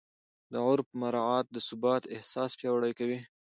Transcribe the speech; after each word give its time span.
د 0.51 0.53
عرف 0.67 0.87
مراعات 1.01 1.45
د 1.51 1.57
ثبات 1.67 2.03
احساس 2.15 2.51
پیاوړی 2.59 2.93
کوي. 2.99 3.19